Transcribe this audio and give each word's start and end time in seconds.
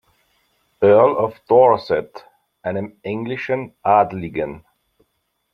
Earl 0.81 1.15
of 1.15 1.39
Dorset", 1.47 2.25
einem 2.63 2.97
englischen 3.03 3.75
Adligen. 3.83 4.65